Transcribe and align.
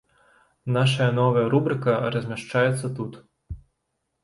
Нашая 0.77 1.09
новая 1.19 1.43
рубрыка 1.53 1.93
размяшчаецца 2.17 2.93
тут. 3.01 3.13